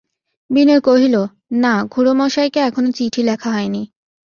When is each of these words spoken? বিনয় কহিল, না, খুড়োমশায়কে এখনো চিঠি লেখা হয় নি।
বিনয় 0.49 0.79
কহিল, 0.79 1.15
না, 1.51 1.73
খুড়োমশায়কে 1.91 2.59
এখনো 2.59 2.89
চিঠি 2.91 3.21
লেখা 3.23 3.49
হয় 3.51 3.69
নি। 3.69 3.81